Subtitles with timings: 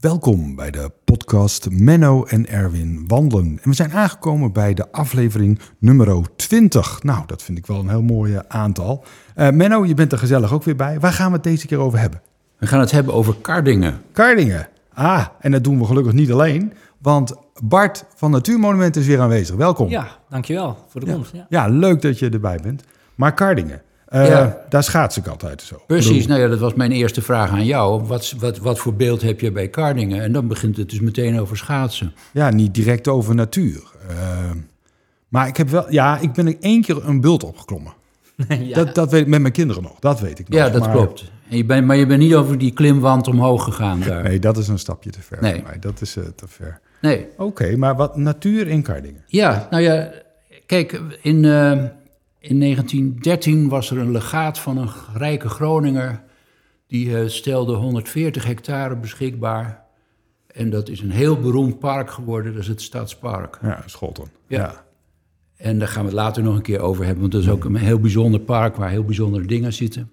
[0.00, 3.58] Welkom bij de podcast Menno en Erwin wandelen.
[3.62, 7.02] En we zijn aangekomen bij de aflevering nummer 20.
[7.02, 9.04] Nou, dat vind ik wel een heel mooi aantal.
[9.36, 11.00] Uh, Menno, je bent er gezellig ook weer bij.
[11.00, 12.22] Waar gaan we het deze keer over hebben?
[12.58, 14.00] We gaan het hebben over Kardingen.
[14.12, 14.68] Kardingen.
[14.92, 16.72] Ah, en dat doen we gelukkig niet alleen.
[16.98, 19.56] Want Bart van Natuurmonumenten is weer aanwezig.
[19.56, 19.88] Welkom.
[19.88, 21.32] Ja, dankjewel voor de komst.
[21.32, 22.84] Ja, ja leuk dat je erbij bent.
[23.14, 24.58] Maar Kardingen, uh, ja.
[24.68, 25.82] Daar schaats ik altijd zo.
[25.86, 28.02] Precies, nou ja, dat was mijn eerste vraag aan jou.
[28.02, 30.22] Wat, wat, wat voor beeld heb je bij Kardingen?
[30.22, 32.14] En dan begint het dus meteen over schaatsen.
[32.32, 33.82] Ja, niet direct over natuur.
[34.10, 34.50] Uh,
[35.28, 37.92] maar ik heb wel, ja, ik ben één keer een bult opgeklommen.
[38.48, 38.74] ja.
[38.74, 40.58] dat, dat weet ik met mijn kinderen nog, dat weet ik nog.
[40.58, 41.30] Ja, dat maar, klopt.
[41.48, 44.22] En je bent, maar je bent niet over die klimwand omhoog gegaan daar.
[44.22, 45.54] Nee, dat is een stapje te ver nee.
[45.54, 45.78] voor mij.
[45.78, 46.80] Dat is uh, te ver.
[47.00, 47.26] Nee.
[47.32, 49.24] Oké, okay, maar wat natuur in Kardingen?
[49.26, 50.10] Ja, nou ja,
[50.66, 51.44] kijk, in...
[52.40, 56.22] In 1913 was er een legaat van een rijke Groninger.
[56.86, 59.84] Die uh, stelde 140 hectare beschikbaar.
[60.46, 62.52] En dat is een heel beroemd park geworden.
[62.52, 63.58] Dat is het Stadspark.
[63.62, 64.30] Ja, Scholten.
[64.46, 64.58] Ja.
[64.58, 64.84] ja.
[65.56, 67.20] En daar gaan we het later nog een keer over hebben.
[67.20, 70.10] Want dat is ook een heel bijzonder park waar heel bijzondere dingen zitten.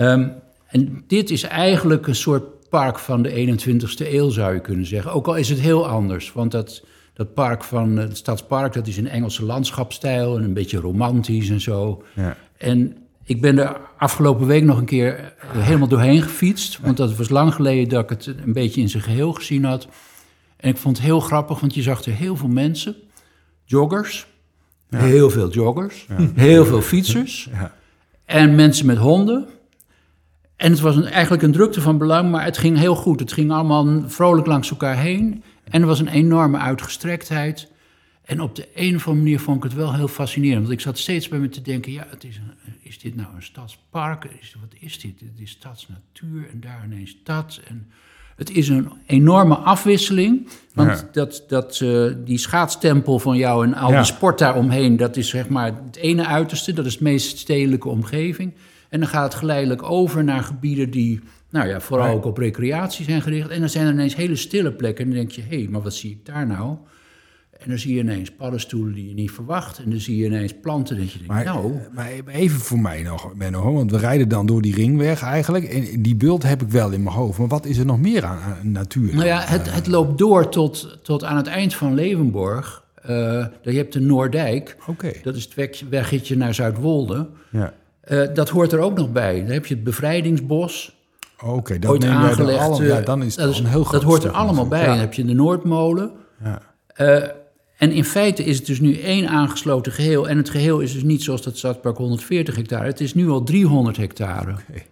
[0.00, 0.32] Um,
[0.66, 5.12] en dit is eigenlijk een soort park van de 21ste eeuw, zou je kunnen zeggen.
[5.12, 6.32] Ook al is het heel anders.
[6.32, 6.84] Want dat
[7.16, 11.60] dat park van het Stadspark, dat is een Engelse landschapstijl en een beetje romantisch en
[11.60, 12.02] zo.
[12.14, 12.36] Ja.
[12.56, 16.78] En ik ben er afgelopen week nog een keer helemaal doorheen gefietst.
[16.80, 19.88] Want dat was lang geleden dat ik het een beetje in zijn geheel gezien had.
[20.56, 22.96] En ik vond het heel grappig, want je zag er heel veel mensen,
[23.64, 24.26] joggers,
[24.90, 24.98] ja.
[24.98, 26.30] heel veel joggers, ja.
[26.34, 27.48] heel veel fietsers
[28.24, 29.46] en mensen met honden.
[30.56, 33.20] En het was een, eigenlijk een drukte van belang, maar het ging heel goed.
[33.20, 35.42] Het ging allemaal vrolijk langs elkaar heen.
[35.64, 37.68] En er was een enorme uitgestrektheid.
[38.24, 40.60] En op de een of andere manier vond ik het wel heel fascinerend.
[40.60, 43.28] Want ik zat steeds bij me te denken: ja, het is, een, is dit nou
[43.34, 44.24] een stadspark?
[44.40, 45.20] Is, wat is dit?
[45.20, 47.60] Het is stadsnatuur en daar ineens stad.
[47.68, 47.90] En
[48.36, 50.48] het is een enorme afwisseling.
[50.74, 51.08] Want ja.
[51.12, 53.96] dat, dat, uh, die schaatstempel van jou en al ja.
[53.96, 56.72] die sport daaromheen, dat is zeg maar het ene uiterste.
[56.72, 58.54] Dat is de meest stedelijke omgeving.
[58.88, 61.20] En dan gaat het geleidelijk over naar gebieden die
[61.50, 63.48] nou ja, vooral ook op recreatie zijn gericht.
[63.48, 65.04] En dan zijn er ineens hele stille plekken.
[65.04, 66.76] En dan denk je, hé, hey, maar wat zie ik daar nou?
[67.58, 69.78] En dan zie je ineens paddenstoelen die je niet verwacht.
[69.78, 71.78] En dan zie je ineens planten dat je denkt, maar, nou...
[71.94, 75.64] Maar even voor mij nog, Benno, want we rijden dan door die ringweg eigenlijk.
[75.64, 77.38] En die beeld heb ik wel in mijn hoofd.
[77.38, 79.14] Maar wat is er nog meer aan, aan natuur?
[79.14, 82.84] Nou ja, het, het loopt door tot, tot aan het eind van Leeuwenborg.
[83.02, 83.10] Uh,
[83.62, 84.76] je hebt de Noordijk.
[84.86, 85.20] Okay.
[85.22, 87.28] Dat is het weg, weggetje naar Zuidwolde.
[87.50, 87.74] Ja.
[88.08, 89.40] Uh, dat hoort er ook nog bij.
[89.40, 90.96] Dan heb je het bevrijdingsbos.
[91.40, 92.60] Oké, okay, dat neem aangelegd.
[92.60, 94.80] Alle, ja, dan is dat, is, een heel groot dat hoort er allemaal bij.
[94.80, 94.86] Ja.
[94.86, 96.10] Dan heb je de Noordmolen.
[96.44, 96.62] Ja.
[96.96, 97.28] Uh,
[97.76, 100.28] en in feite is het dus nu één aangesloten geheel.
[100.28, 102.86] En het geheel is dus niet zoals dat Stadspark 140 hectare.
[102.86, 104.50] Het is nu al 300 hectare.
[104.52, 104.86] Okay.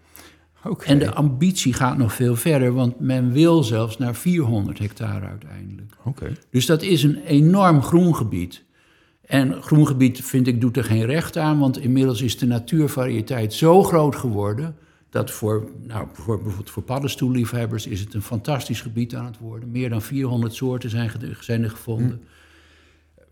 [0.64, 0.86] Okay.
[0.86, 5.92] En de ambitie gaat nog veel verder, want men wil zelfs naar 400 hectare uiteindelijk.
[6.04, 6.36] Okay.
[6.50, 8.63] Dus dat is een enorm groengebied.
[9.26, 13.82] En groengebied, vind ik, doet er geen recht aan, want inmiddels is de natuurvariëteit zo
[13.82, 14.76] groot geworden
[15.10, 19.70] dat voor, nou, voor, bijvoorbeeld voor paddenstoelliefhebbers is het een fantastisch gebied aan het worden.
[19.70, 22.20] Meer dan 400 soorten zijn, zijn er gevonden.
[22.20, 22.32] Hm.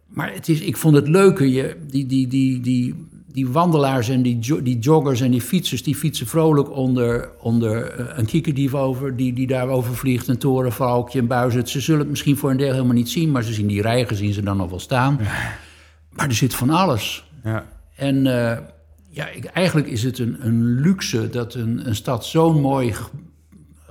[0.07, 2.95] Maar het is, ik vond het leuke, je, die, die, die, die,
[3.27, 5.83] die wandelaars en die, jo die joggers en die fietsers...
[5.83, 9.17] die fietsen vrolijk onder, onder uh, een kiekerdief over...
[9.17, 11.69] Die, die daar overvliegt, een torenvalkje, een buizerd.
[11.69, 13.31] Ze zullen het misschien voor een deel helemaal niet zien...
[13.31, 15.19] maar ze zien die rijgen, zien ze dan nog wel staan.
[15.21, 15.71] Ja.
[16.13, 17.31] Maar er zit van alles.
[17.45, 17.67] Ja.
[17.97, 18.59] En uh,
[19.09, 22.95] ja, ik, eigenlijk is het een, een luxe dat een, een stad zo'n mooi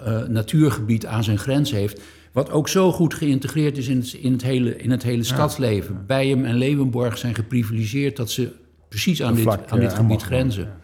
[0.08, 2.02] uh, natuurgebied aan zijn grens heeft...
[2.31, 5.94] wat ook zo goed geïntegreerd is in het, in het, hele, in het hele stadsleven.
[6.08, 6.18] Ja.
[6.18, 8.52] Bijem en Leeuwenborg zijn geprivilegeerd dat ze
[8.88, 10.64] precies aan, vlak, dit, aan dit gebied grenzen.
[10.64, 10.78] Ja.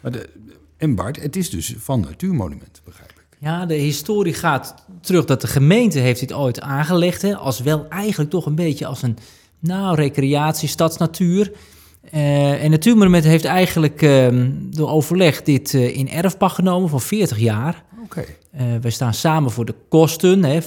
[0.00, 0.28] Maar de,
[0.76, 3.36] en Bart, het is dus van natuurmonument, begrijp ik.
[3.38, 7.22] Ja, de historie gaat terug dat de gemeente heeft dit ooit aangelegd...
[7.22, 9.16] Hè, als wel eigenlijk toch een beetje als een
[9.60, 11.52] nou, recreatie, stadsnatuur...
[12.14, 14.28] Uh, en Natuurmonument heeft eigenlijk uh,
[14.70, 17.84] door overleg dit uh, in erfpacht genomen voor 40 jaar.
[18.04, 18.24] Oké.
[18.52, 18.80] Okay.
[18.80, 20.66] wij staan samen voor de kosten, 50-50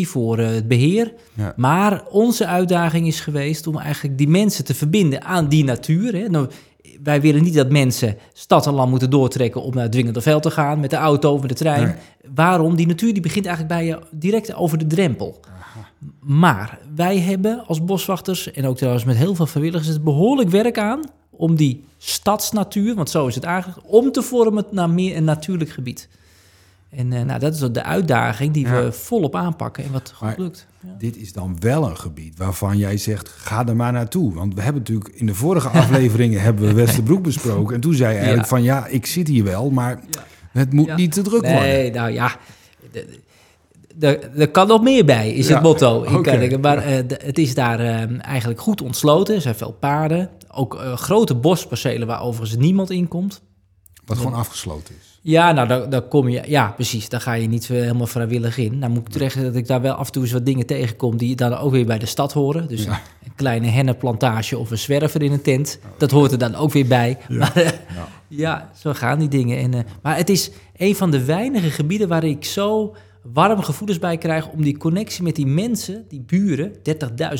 [0.00, 1.12] voor het beheer.
[1.34, 1.52] Ja.
[1.56, 6.14] Maar onze uitdaging is geweest om eigenlijk die mensen te verbinden aan die natuur.
[6.14, 6.28] Hè.
[6.28, 6.48] Nou,
[7.02, 10.42] wij willen niet dat mensen stad en land moeten doortrekken om naar het dwingende veld
[10.42, 11.84] te gaan met de auto of met de trein.
[11.84, 11.94] Nee.
[12.34, 12.76] Waarom?
[12.76, 15.40] Die natuur die begint eigenlijk bij je direct over de drempel.
[16.20, 20.78] Maar wij hebben als boswachters en ook trouwens met heel veel vrijwilligers het behoorlijk werk
[20.78, 25.24] aan om die stadsnatuur, want zo is het eigenlijk, om te vormen naar meer een
[25.24, 26.08] natuurlijk gebied.
[26.90, 28.82] En uh, nou, dat is de uitdaging die Ja.
[28.82, 30.66] we volop aanpakken en wat goed lukt.
[30.80, 30.94] Ja.
[30.98, 34.34] Dit is dan wel een gebied waarvan jij zegt, ga er maar naartoe.
[34.34, 37.74] Want we hebben natuurlijk in de vorige afleveringen hebben we Westerbroek besproken.
[37.74, 38.56] En toen zei je eigenlijk Ja.
[38.56, 40.00] van, ja, ik zit hier wel, maar
[40.52, 41.60] het moet niet te druk worden.
[41.60, 42.36] Nee, nou ja.
[44.00, 46.60] Er, er kan nog meer bij, is Ja, het motto in.
[46.60, 49.34] Maar eh, het is daar eh, eigenlijk goed ontsloten.
[49.34, 50.30] Er zijn veel paarden.
[50.50, 53.42] Ook eh, grote bospercelen waar overigens niemand in komt.
[54.06, 55.18] Wat gewoon afgesloten is.
[55.22, 56.42] Ja, nou, daar, daar kom je...
[56.46, 57.08] Ja, precies.
[57.08, 58.78] Daar ga je niet helemaal vrijwillig in.
[58.78, 61.16] Nou moet ik terecht dat ik daar wel af en toe eens wat dingen tegenkom...
[61.16, 62.68] die dan ook weer bij de stad horen.
[62.68, 63.00] Dus Ja.
[63.24, 65.78] een, kleine hennenplantage of een zwerver in een tent.
[65.98, 67.18] Dat hoort er dan ook weer bij.
[67.28, 67.68] Maar eh,
[68.28, 69.58] ja, zo gaan die dingen.
[69.58, 72.94] En, maar het is een van de weinige gebieden waar ik zo
[73.32, 74.48] warme gevoelens bij krijg...
[74.48, 76.72] om die connectie met die mensen, die buren...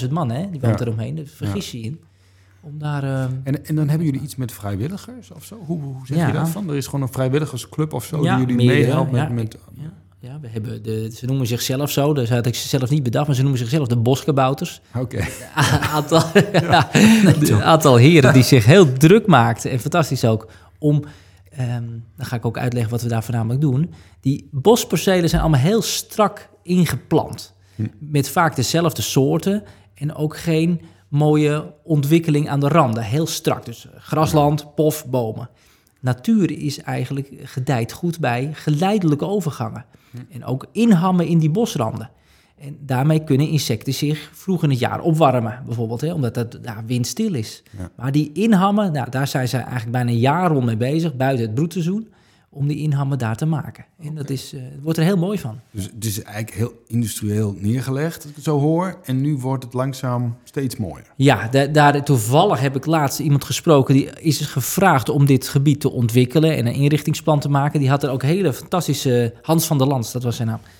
[0.05, 1.15] 30.000 man, hè, die woont eromheen.
[1.17, 2.01] Daar vergis je in.
[2.61, 3.03] Om daar...
[3.05, 5.59] eh, En, en dan hebben jullie iets met vrijwilligers of zo?
[5.67, 6.69] Hoe, hoe zeg je dat van?
[6.71, 9.21] Er is gewoon een vrijwilligersclub of zo die jullie meehelpt met...
[9.21, 9.29] ja.
[9.29, 12.91] met Ja, ja, we hebben de, ze noemen zichzelf zo, dus had ik ze zelf
[12.91, 14.81] niet bedacht, maar ze noemen zichzelf de boskabouters.
[14.97, 15.25] Oké.
[15.95, 16.91] Aantal, ja,
[17.63, 20.49] aantal heren die zich heel druk maakten, en fantastisch ook,
[20.79, 21.05] om,
[21.59, 23.95] ehm, dan ga ik ook uitleggen wat we daar voornamelijk doen.
[24.21, 27.55] Die bospercelen zijn allemaal heel strak ingeplant,
[27.99, 29.63] met vaak dezelfde soorten
[29.95, 33.65] en ook geen mooie ontwikkeling aan de randen, heel strak.
[33.65, 35.51] Dus grasland, pof, bomen.
[36.01, 39.85] Natuur is eigenlijk gedijt goed bij geleidelijke overgangen.
[40.31, 42.11] En ook inhammen in die bosranden.
[42.61, 46.83] En daarmee kunnen insecten zich vroeg in het jaar opwarmen, bijvoorbeeld, hè, omdat het ja,
[46.87, 47.63] windstil is.
[47.79, 47.91] Ja.
[47.97, 51.45] Maar die inhammen, nou, daar zijn ze eigenlijk bijna een jaar rond mee bezig, buiten
[51.47, 52.09] het broedseizoen,
[52.51, 53.85] om die inhammen daar te maken.
[54.03, 55.61] En dat is, eh, wordt er heel mooi van.
[55.71, 58.99] Dus het is eigenlijk heel industrieel neergelegd, als ik het zo hoor.
[59.05, 61.07] En nu wordt het langzaam steeds mooier.
[61.17, 65.81] Ja, da- daar, toevallig heb ik laatst iemand gesproken die is gevraagd om dit gebied
[65.81, 67.81] te ontwikkelen en een inrichtingsplan te maken.
[67.81, 70.71] Die had er ook hele fantastische, Hans van der Lans, dat was zijn naam, eh,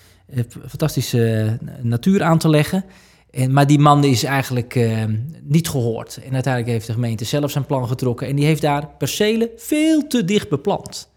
[0.69, 2.85] fantastische eh, natuur aan te leggen.
[3.31, 5.05] En, maar die man is eigenlijk eh,
[5.43, 6.17] niet gehoord.
[6.25, 10.07] En uiteindelijk heeft de gemeente zelf zijn plan getrokken en die heeft daar percelen veel
[10.07, 11.09] te dicht beplant.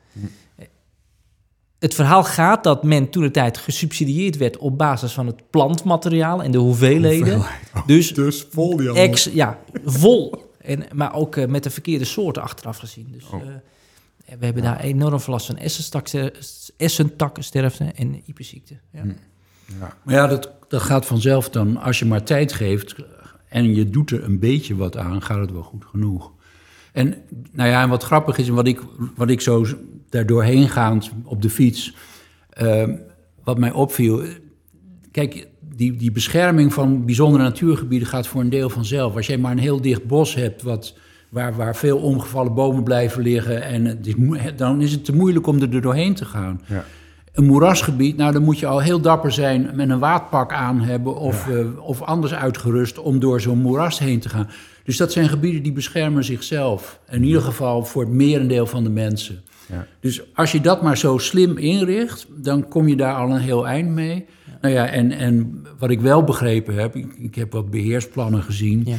[1.79, 6.43] Het verhaal gaat dat men toen de tijd gesubsidieerd werd op basis van het plantmateriaal
[6.43, 7.41] en de hoeveelheden.
[7.85, 10.49] Dus Dus vol die Ex, ja, vol.
[10.61, 13.07] En, maar ook eh, met de verkeerde soorten achteraf gezien.
[13.11, 13.41] Dus Oh.
[13.41, 13.47] eh,
[14.25, 15.57] en we hebben daar enorm veel last van
[16.77, 18.79] essentakkensterfte en hyperziekte.
[18.91, 19.03] Ja.
[19.79, 19.97] Ja.
[20.03, 21.77] Maar ja, dat, dat gaat vanzelf dan.
[21.77, 22.95] Als je maar tijd geeft
[23.47, 26.31] en je doet er een beetje wat aan, gaat het wel goed genoeg.
[26.91, 27.15] En
[27.51, 28.81] nou ja, en wat grappig is, en wat ik,
[29.15, 29.65] wat ik zo
[30.09, 31.95] daar doorheen gaand op de fiets,
[32.49, 32.89] eh,
[33.43, 34.23] wat mij opviel.
[35.11, 39.15] Kijk, die, die bescherming van bijzondere natuurgebieden gaat voor een deel vanzelf.
[39.15, 40.97] Als jij maar een heel dicht bos hebt, wat,
[41.31, 45.15] waar, waar veel omgevallen bomen blijven liggen, en het is, moe- dan is het te
[45.15, 46.61] moeilijk om er doorheen te gaan.
[46.67, 46.83] Ja.
[47.33, 51.15] Een moerasgebied, nou dan moet je al heel dapper zijn met een waadpak aan hebben
[51.15, 54.49] of, eh, of anders uitgerust om door zo'n moeras heen te gaan.
[54.83, 56.99] Dus dat zijn gebieden die beschermen zichzelf.
[57.09, 59.41] In ieder geval voor het merendeel van de mensen.
[59.65, 59.87] Ja.
[59.99, 63.67] Dus als je dat maar zo slim inricht, dan kom je daar al een heel
[63.67, 64.25] eind mee.
[64.61, 68.81] Nou ja, en, en wat ik wel begrepen heb, ik, ik heb wat beheersplannen gezien.
[68.85, 68.95] Ja.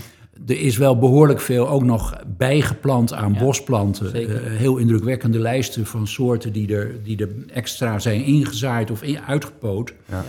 [0.46, 4.14] Er is wel behoorlijk veel ook nog bijgeplant aan Ja, bosplanten.
[4.14, 9.20] Eh, heel indrukwekkende lijsten van soorten die er, die er extra zijn ingezaaid of in,
[9.20, 9.92] uitgepoot.
[10.08, 10.24] Ja.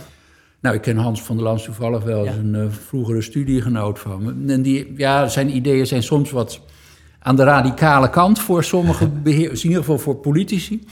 [0.60, 2.30] Nou, ik ken Hans van der Lans toevallig wel, Ja.
[2.30, 4.52] is een eh, vroegere studiegenoot van me.
[4.52, 6.60] En die, ja, zijn ideeën zijn soms wat
[7.18, 10.84] aan de radicale kant voor sommige beheerders, in ieder geval voor politici.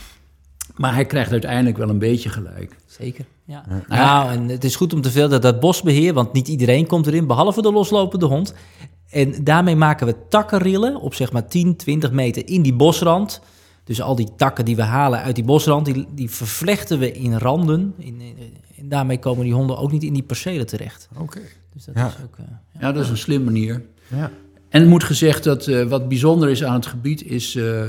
[0.77, 2.77] Maar hij krijgt uiteindelijk wel een beetje gelijk.
[3.03, 3.25] Zeker.
[3.45, 3.65] Ja.
[3.89, 7.07] Nou, en het is goed om te vertellen dat dat bosbeheer, want niet iedereen komt
[7.07, 8.55] erin, behalve de loslopende hond.
[9.11, 13.41] En daarmee maken we takkenrillen op zeg maar 10, 20 meter in die bosrand.
[13.85, 17.35] Dus al die takken die we halen uit die bosrand, die, die vervlechten we in
[17.37, 17.95] randen.
[17.99, 18.37] In, in-
[18.79, 21.09] en daarmee komen die honden ook niet in die percelen terecht.
[21.19, 21.41] Oké.
[21.75, 22.07] Dus dat Ja.
[22.07, 22.37] is ook...
[22.39, 22.81] eh, ja.
[22.81, 23.83] Ja, dat is een slim manier.
[24.09, 24.31] Ja.
[24.69, 27.89] En het moet gezegd dat eh, wat bijzonder is aan het gebied is eh,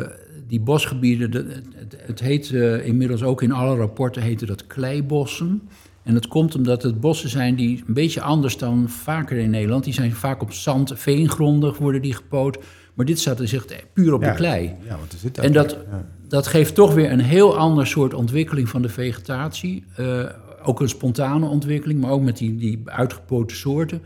[0.54, 1.32] die bosgebieden.
[1.32, 5.62] de- het, het, heet eh, inmiddels ook in alle rapporten heten dat kleibossen.
[6.04, 9.84] En dat komt omdat het bossen zijn die een beetje anders dan vaker in Nederland.
[9.84, 12.58] Die zijn vaak op zand, veengrondig worden die gepoot.
[12.94, 14.30] Maar dit staat dus echt puur op Ja.
[14.30, 14.76] de klei.
[14.88, 16.06] Ja, wat is dit En dat, Ja.
[16.28, 19.84] dat geeft toch weer een heel ander soort ontwikkeling van de vegetatie.
[19.96, 20.26] Eh,
[20.64, 24.02] ook een spontane ontwikkeling, maar ook met die, die uitgepoten soorten.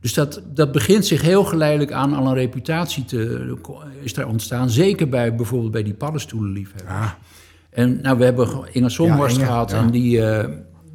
[0.00, 3.56] Dus dat, dat begint zich heel geleidelijk aan al een reputatie te,
[4.02, 4.70] is daar ontstaan.
[4.70, 6.94] Zeker bij bijvoorbeeld bij die paddenstoelenliefhebbers.
[6.94, 7.10] Ah.
[7.70, 9.78] En nou, we hebben Inge Somhorst Ja, gehad ja.
[9.78, 10.48] en die, eh,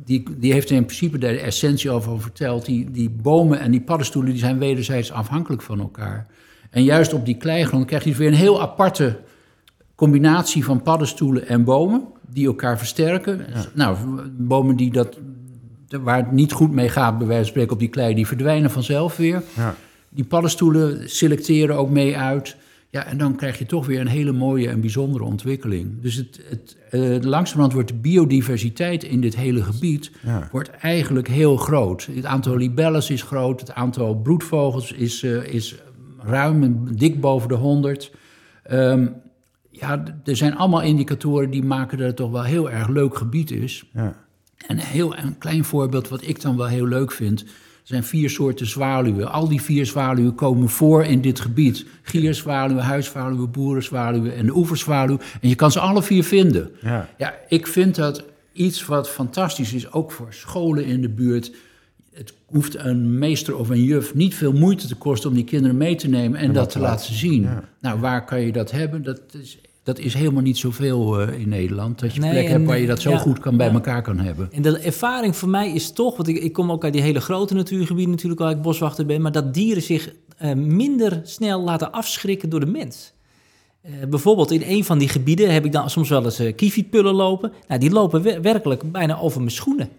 [0.06, 2.66] die, die heeft er in principe de essentie over verteld.
[2.66, 6.28] Die, die bomen en die paddenstoelen die zijn wederzijds afhankelijk van elkaar.
[6.70, 9.20] En juist op die kleigrond krijg je dus weer een heel aparte
[9.96, 13.46] combinatie van paddenstoelen en bomen die elkaar versterken.
[13.74, 13.98] Nou,
[14.38, 15.18] bomen die dat,
[16.02, 18.72] waar het niet goed mee gaat, bij wijze van spreken op die klei, die verdwijnen
[18.72, 19.44] vanzelf weer.
[19.56, 19.76] Ja.
[20.10, 22.56] Die paddenstoelen selecteren ook mee uit.
[22.90, 26.02] Ja, en dan krijg je toch weer een hele mooie en bijzondere ontwikkeling.
[26.02, 30.48] Dus het, het, uh, langzamerhand wordt de biodiversiteit in dit hele gebied Ja.
[30.52, 32.08] wordt eigenlijk heel groot.
[32.16, 35.76] Het aantal libelles is groot, het aantal broedvogels is, eh, is
[36.20, 38.12] ruim dik boven de 100.
[38.64, 39.08] Ehm,
[39.72, 43.52] ja, er zijn allemaal indicatoren die maken dat het toch wel heel erg leuk gebied
[43.52, 43.90] is.
[43.94, 44.16] Ja.
[44.68, 47.42] En een heel een klein voorbeeld wat ik dan wel heel leuk vind.
[47.42, 49.32] Er zijn vier soorten zwaluwen.
[49.32, 51.86] Al die vier zwaluwen komen voor in dit gebied.
[52.02, 55.20] Gierzwaluwen, huiszwaluwen, boerenzwaluwen en de oeverzwaluw.
[55.42, 56.72] En je kan ze alle vier vinden.
[56.82, 57.10] Ja.
[57.18, 61.52] Ja, ik vind dat iets wat fantastisch is, ook voor scholen in de buurt.
[62.14, 65.78] Het hoeft een meester of een juf niet veel moeite te kosten om die kinderen
[65.78, 67.42] mee te nemen en, dat te laten zien.
[67.42, 67.64] Ja.
[67.80, 69.04] Nou, waar kan je dat hebben?
[69.04, 72.00] Dat is, dat is helemaal niet zoveel eh, in Nederland.
[72.00, 73.68] Dat je een Nee, plek en, hebt waar je dat zo ja, goed kan bij
[73.68, 73.74] ja.
[73.74, 74.50] elkaar kan hebben.
[74.52, 77.22] En de ervaring voor mij is toch, want ik, ik kom ook uit die hele
[77.22, 81.92] grote natuurgebieden natuurlijk, waar ik boswachter ben, maar dat dieren zich eh, minder snel laten
[81.92, 83.14] afschrikken door de mens.
[83.82, 87.14] Eh, bijvoorbeeld in een van die gebieden heb ik dan soms wel eens eh kievietpullen
[87.14, 87.52] lopen.
[87.68, 89.90] Nou, die lopen wer- werkelijk bijna over mijn schoenen.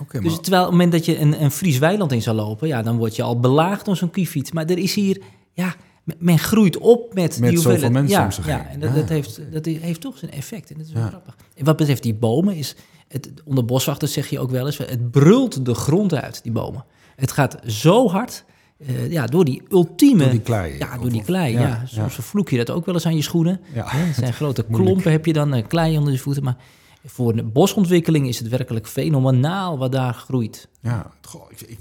[0.00, 2.36] Oké, Dus maar terwijl op het moment dat je een, een Fries weiland in zou
[2.36, 4.52] lopen, ja, dan word je al belaagd door zo'n kieviet.
[4.52, 5.20] Maar er is hier,
[5.52, 5.74] ja,
[6.18, 10.00] men- groeit op met, Met die zoveel mensen ja, ja, en dat, heeft, dat heeft
[10.00, 10.70] toch zijn effect.
[10.70, 11.08] En dat is wel Ja.
[11.08, 11.36] grappig.
[11.54, 12.76] En wat betreft die bomen is,
[13.08, 16.84] het, onder boswachters zeg je ook wel eens, het brult de grond uit, die bomen.
[17.16, 18.44] Het gaat zo hard,
[18.78, 20.22] eh, ja, door die ultieme...
[20.22, 20.78] Door die klei.
[20.78, 21.60] Ja, door die klei, ja.
[21.60, 22.22] ja, Soms ja.
[22.22, 23.60] vloek je dat ook wel eens aan je schoenen.
[23.74, 23.84] Ja.
[23.88, 26.42] Het zijn grote klompen, heb je dan eh, klei onder je voeten.
[26.44, 26.56] Maar
[27.04, 30.68] voor de bosontwikkeling is het werkelijk fenomenaal wat daar groeit.
[30.80, 31.78] Ja, goh, ik, ik-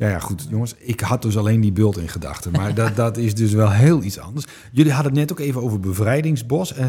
[0.00, 0.74] ja, ja, goed, jongens.
[0.78, 2.52] Ik had dus alleen die bult in gedachten.
[2.52, 4.46] Maar dat, dat is dus wel heel iets anders.
[4.72, 6.74] Jullie hadden het net ook even over bevrijdingsbos.
[6.74, 6.86] Eh,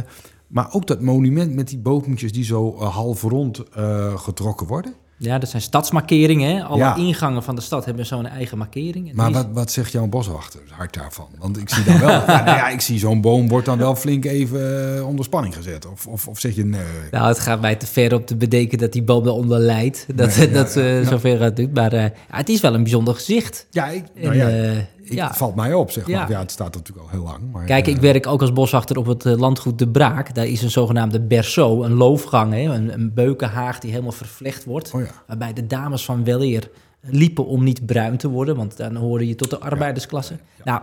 [0.48, 4.94] maar ook dat monument met die boompjes die zo eh, half rond eh, getrokken worden.
[5.24, 6.56] Ja, dat zijn stadsmarkeringen.
[6.56, 6.63] Hè?
[6.63, 6.96] Alle Ja.
[6.96, 9.10] ingangen van de stad hebben zo'n eigen markering.
[9.10, 11.28] En Maar is- wat, wat zegt jouw boswachter hard daarvan?
[11.40, 13.96] Want ik zie dan wel, ja, nou ja, ik zie zo'n boom wordt dan wel
[13.96, 15.86] flink even eh, onder spanning gezet.
[15.86, 16.82] Of, of, of zeg je nee?
[17.12, 20.06] Nou, het gaat mij te ver om te bedenken dat die boom daaronder lijdt.
[20.16, 21.70] Dat Nee, ja, dat ja, eh, zover gaat doen.
[21.74, 23.68] Maar eh, het is wel een bijzonder gezicht.
[23.70, 24.48] Ja, ik, nou ja,
[25.12, 25.27] ik, ja.
[25.27, 26.15] het valt mij op, zeg maar.
[26.15, 26.25] Ja.
[26.30, 27.51] Ja, het staat natuurlijk al heel lang.
[27.51, 30.36] Maar, Kijk, eh, ik werk ook als boswachter op het eh, landgoed De Braak.
[30.36, 32.60] Daar is een zogenaamde berceau, een loofgang, hè?
[32.63, 34.91] Een, een beukenhaag die helemaal vervlecht wordt.
[34.94, 35.08] Oh ja.
[35.27, 36.70] Waarbij de dames van weleer
[37.01, 40.38] liepen om niet bruin te worden, want dan hoorde je tot de arbeidersklasse.
[40.63, 40.82] Nou,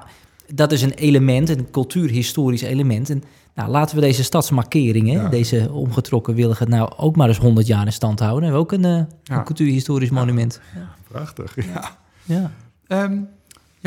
[0.54, 3.10] dat is een element, een cultuurhistorisch element.
[3.10, 3.22] En
[3.54, 5.28] nou, laten we deze stadsmarkering, hè, Ja.
[5.28, 8.42] deze omgetrokken wilgen, nou ook maar eens 100 jaar in stand houden.
[8.42, 9.38] Dan hebben we ook een, eh, Ja.
[9.38, 10.60] een cultuurhistorisch monument.
[11.08, 11.96] Prachtig, ja.
[12.24, 12.50] Ja.
[12.86, 13.18] Ehm,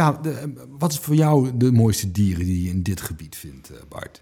[0.01, 0.43] ja, de, eh,
[0.79, 4.21] wat is voor jou de mooiste dieren die je in dit gebied vindt, eh, Bart?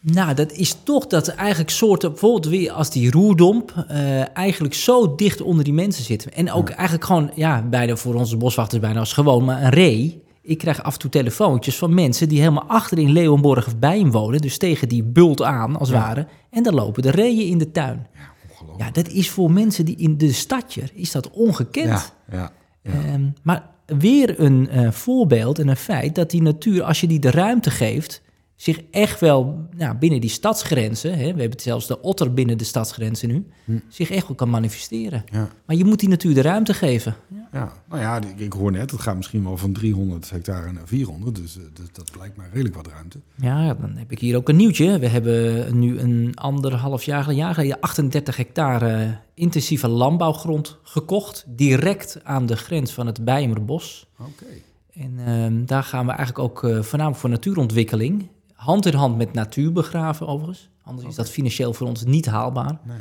[0.00, 4.74] Nou, dat is toch dat er eigenlijk soorten, bijvoorbeeld weer als die roerdomp, eh, eigenlijk
[4.74, 6.32] zo dicht onder die mensen zitten.
[6.32, 10.22] En ook eigenlijk gewoon, ja, bijna voor onze boswachters bijna als gewoon, maar een ree.
[10.42, 13.98] Ik krijg af en toe telefoontjes van mensen die helemaal achter in Leeuwenborg of bij
[13.98, 14.40] hem wonen.
[14.40, 16.04] Dus tegen die bult aan, als het Ja.
[16.04, 16.26] ware.
[16.50, 18.06] En dan lopen de reeën in de tuin.
[18.50, 18.96] Ongelooflijk.
[18.96, 21.86] Ja, dat is voor mensen die in de stadje, is dat ongekend.
[21.86, 22.90] Ja, ja, ja.
[22.92, 27.18] Ehm, maar weer een eh, voorbeeld en een feit dat die natuur, als je die
[27.18, 28.22] de ruimte geeft,
[28.58, 32.64] zich echt wel nou, binnen die stadsgrenzen, hè, we hebben zelfs de otter binnen de
[32.64, 33.46] stadsgrenzen nu,
[33.88, 35.24] zich echt wel kan manifesteren.
[35.32, 37.14] ja, Maar je moet die natuur de ruimte geven.
[37.52, 37.72] ja.
[37.88, 41.36] Nou ja, ik, hoor net, het gaat misschien wel van 300 hectare naar 400.
[41.36, 43.18] Dus, eh, dus dat lijkt mij redelijk wat ruimte.
[43.34, 44.98] Ja, dan heb ik hier ook een nieuwtje.
[44.98, 52.56] We hebben nu een anderhalf jaar geleden 38 hectare intensieve landbouwgrond gekocht, direct aan de
[52.56, 54.06] grens van het Bijemerbos.
[54.20, 54.46] Oké.
[54.94, 59.32] En ehm, daar gaan we eigenlijk ook eh, voornamelijk voor natuurontwikkeling, hand in hand met
[59.32, 60.68] natuur begraven overigens.
[60.82, 62.78] Anders is dat financieel voor ons niet haalbaar.
[62.82, 62.96] Nee.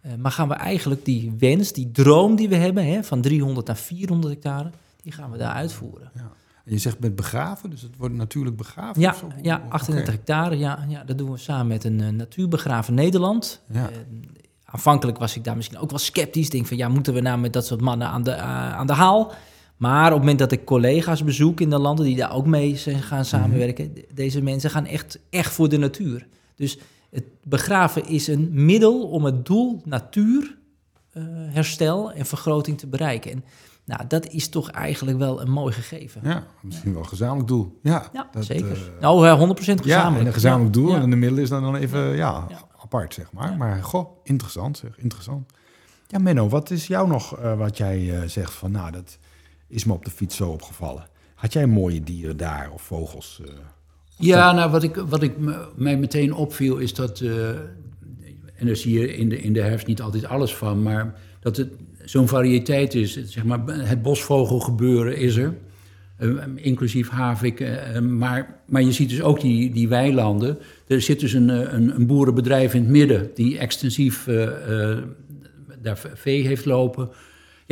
[0.00, 3.66] Eh, maar gaan we eigenlijk die wens, die droom die we hebben, hè, van 300
[3.66, 4.70] naar 400 hectare,
[5.02, 6.10] die gaan we daar uitvoeren.
[6.14, 6.30] Ja.
[6.64, 9.00] En je zegt met begraven, dus het wordt natuurlijk begraven?
[9.00, 9.28] Ja, zo?
[9.42, 9.74] ja Oké.
[9.74, 13.62] 38 hectare, ja, ja, dat doen we samen met een eh, natuurbegraven Nederland.
[13.70, 13.90] Ja.
[13.90, 13.96] Eh,
[14.64, 16.50] aanvankelijk was ik daar misschien ook wel sceptisch.
[16.50, 19.32] Denk van, ja, moeten we nou met dat soort mannen aan de, aan de haal?
[19.82, 22.76] Maar op het moment dat ik collega's bezoek in de landen die daar ook mee
[22.76, 26.26] zijn gaan samenwerken, de- deze mensen gaan echt, echt voor de natuur.
[26.56, 26.78] Dus
[27.10, 30.58] het begraven is een middel om het doel natuur,
[31.12, 33.30] eh, herstel en vergroting te bereiken.
[33.32, 33.44] En
[33.84, 36.20] nou, dat is toch eigenlijk wel een mooi gegeven.
[36.24, 37.78] Ja, misschien wel een gezamenlijk doel.
[37.82, 38.70] Ja, Ja, dat, zeker.
[38.72, 40.14] eh, nou, eh, 100% gezamenlijk.
[40.14, 40.88] Ja, en een gezamenlijk doel.
[40.90, 41.00] Ja.
[41.00, 42.58] En de middel is dan, dan even ja, Ja.
[42.82, 43.50] apart, zeg maar.
[43.50, 43.56] Ja.
[43.56, 45.52] Maar goh, interessant zeg, interessant.
[46.06, 49.18] Ja, Menno, wat is jou nog eh, wat jij eh, zegt van, nou, dat
[49.72, 51.06] is me op de fiets zo opgevallen.
[51.34, 53.40] Had jij mooie dieren daar of vogels?
[53.44, 53.52] eh?
[54.18, 55.32] Ja, nou, wat, ik, wat ik
[55.76, 57.48] mij meteen opviel is dat, eh,
[58.54, 61.56] en daar zie je in de, in de herfst niet altijd alles van, maar dat
[61.56, 61.70] het
[62.04, 63.14] zo'n variëteit is.
[63.14, 65.54] Het, zeg maar, het bosvogelgebeuren is er.
[66.16, 67.64] eh, inclusief Havik.
[68.02, 70.58] maar, maar je ziet dus ook die, die weilanden.
[70.86, 74.24] Er zit dus een, een, een boerenbedrijf in het midden die extensief
[75.82, 77.10] daar vee heeft lopen.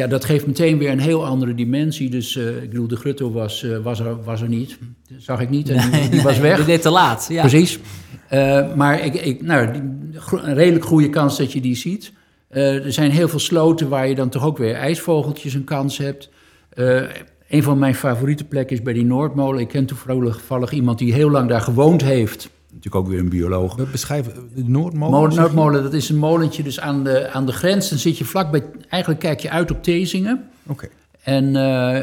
[0.01, 2.11] Ja, dat geeft meteen weer een heel andere dimensie.
[2.11, 4.79] Dus eh, ik bedoel, de Grutto was, eh, was, er, was er niet.
[5.19, 6.67] Zag ik niet en die, die was weg.
[6.67, 7.27] Net te laat.
[7.31, 7.41] Ja.
[7.41, 7.79] Precies.
[8.29, 9.83] Eh, maar ik, ik, nou, die-
[10.43, 12.13] een redelijk goede kans dat je die ziet.
[12.49, 16.31] Er zijn heel veel sloten waar je dan toch ook weer ijsvogeltjes een kans hebt.
[17.49, 19.61] Een van mijn favoriete plekken is bij die Noordmolen.
[19.61, 22.51] Ik ken toevallig iemand die heel lang daar gewoond heeft.
[22.73, 23.75] Natuurlijk ook weer een bioloog.
[23.75, 25.35] We beschrijven de Noordmolen.
[25.35, 27.89] Noordmolen, dat is een molentje dus aan de, aan de grens.
[27.89, 30.49] Dan zit je vlakbij, eigenlijk kijk je uit op Tezingen.
[30.67, 30.89] Oké.
[31.23, 31.97] En, eh,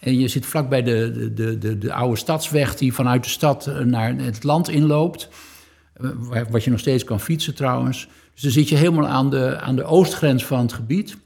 [0.00, 3.66] en je zit vlakbij de, de, de, de, de oude stadsweg die vanuit de stad
[3.66, 5.28] eh, naar het land inloopt.
[5.94, 8.08] Eh, waar- Wat je nog steeds kan fietsen trouwens.
[8.32, 11.16] Dus dan zit je helemaal aan de, aan de oostgrens van het gebied.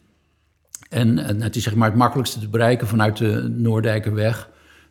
[0.88, 4.48] En, en het is zeg maar het makkelijkste te bereiken vanuit de Noordijkerweg.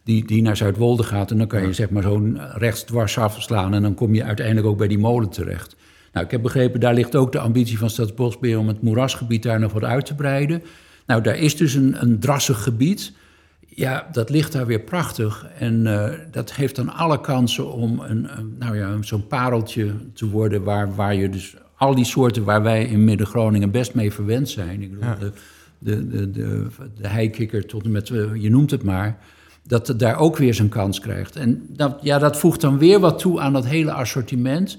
[0.07, 1.31] Die, die naar Zuidwolde gaat.
[1.31, 3.73] En dan kan je zeg maar zo'n rechts dwars afslaan.
[3.73, 5.75] En dan kom je uiteindelijk ook bij die molen terecht.
[6.13, 8.59] Nou, ik heb begrepen, daar ligt ook de ambitie van Stadsbosbeheer...
[8.59, 10.63] om het moerasgebied daar nog wat uit te breiden.
[11.05, 13.13] Nou, daar is dus een, een drassig gebied.
[13.59, 15.47] Ja, dat ligt daar weer prachtig.
[15.59, 20.29] En eh, dat heeft dan alle kansen om een, een, nou ja, zo'n pareltje te
[20.29, 20.63] worden...
[20.63, 24.81] Waar, waar je dus al die soorten waar wij in Midden-Groningen best mee verwend zijn...
[24.81, 25.31] Ik bedoel, de,
[25.79, 26.67] de, de, de,
[27.01, 29.17] de heikikker tot en met, eh, je noemt het maar...
[29.67, 31.35] dat het daar ook weer zijn kans krijgt.
[31.35, 34.77] En dat, ja, dat voegt dan weer wat toe aan dat hele assortiment...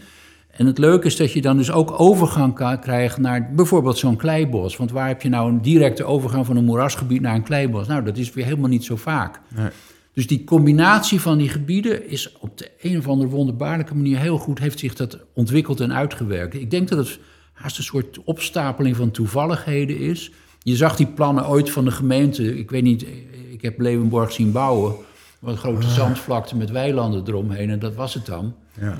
[0.58, 4.16] En het leuke is dat je dan dus ook overgang kan krijgen naar bijvoorbeeld zo'n
[4.16, 4.76] kleibos.
[4.76, 7.86] Want waar heb je nou een directe overgang van een moerasgebied naar een kleibos?
[7.86, 9.40] Nou, dat is weer helemaal niet zo vaak.
[9.48, 9.68] Nee.
[10.12, 14.38] Dus die combinatie van die gebieden is op de een of andere wonderbaarlijke manier heel
[14.38, 16.54] goed, heeft zich dat ontwikkeld en uitgewerkt.
[16.54, 17.18] Ik denk dat het
[17.52, 20.32] haast een soort opstapeling van toevalligheden is.
[20.68, 23.06] Je zag die plannen ooit van de gemeente, ik weet niet,
[23.50, 24.94] ik heb Leeuwenborg zien bouwen,
[25.38, 28.96] wat grote zandvlakte met weilanden eromheen en dat was het dan Ja.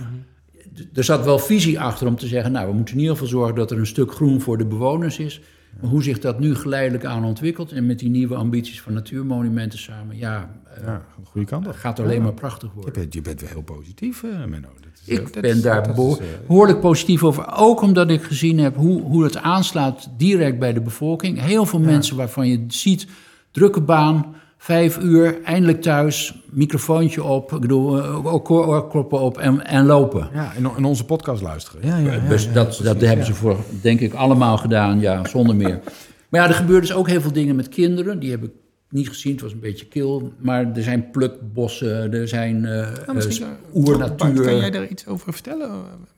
[0.95, 3.55] er zat wel visie achter om te zeggen, nou, we moeten in ieder geval zorgen
[3.55, 5.41] dat er een stuk groen voor de bewoners is.
[5.81, 9.79] Maar hoe zich dat nu geleidelijk aan ontwikkelt en met die nieuwe ambities van natuurmonumenten
[9.79, 10.51] samen, ja,
[10.85, 11.73] ja, de goede kant op.
[11.75, 12.23] gaat alleen Ja.
[12.23, 12.93] maar prachtig Je worden.
[12.93, 14.69] bent, je bent wel heel positief, eh Menno.
[14.81, 17.57] Dat is, eh, Ik dat ben is- daar eh, behoorlijk positief over.
[17.57, 21.41] Ook omdat ik gezien heb hoe, hoe het aanslaat direct bij de bevolking.
[21.41, 23.07] Heel veel mensen waarvan je ziet,
[23.51, 29.67] drukke baan, vijf uur, eindelijk thuis, microfoontje op, ik bedoel, eh, ook oorkloppen op en,
[29.67, 30.29] en lopen.
[30.33, 31.87] ja, en, en onze podcast luisteren.
[31.87, 33.25] Ja, ja, ja, dus ja, dat, precies, dat hebben ja.
[33.25, 35.81] ze voor, denk ik, allemaal gedaan, ja, zonder meer.
[36.29, 38.19] Maar ja, er gebeuren dus ook heel veel dingen met kinderen.
[38.19, 38.51] Die heb ik
[38.91, 40.33] niet gezien, het was een beetje kil.
[40.39, 44.45] Maar er zijn plukbossen, er zijn Nou, eh, oernatuur.
[44.45, 45.71] Kan jij daar iets over vertellen?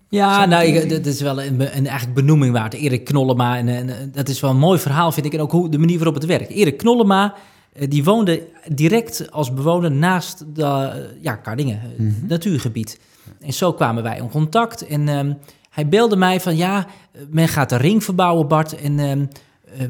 [0.08, 2.74] Ja, nou, ik, dat is wel een, een eigenlijk benoeming waard.
[2.74, 5.34] Erik Knollema, en, en, dat is wel een mooi verhaal, vind ik.
[5.34, 6.50] En ook hoe, de manier waarop het werkt.
[6.50, 7.34] Erik Knollema,
[7.72, 13.00] eh, die woonde direct als bewoner naast de, ja, Kardingen, het natuurgebied.
[13.40, 14.86] En zo kwamen wij in contact.
[14.86, 15.32] En ehm,
[15.70, 16.86] hij belde mij van, ja,
[17.30, 18.80] men gaat de ring verbouwen, Bart.
[18.80, 19.26] En ehm, eh,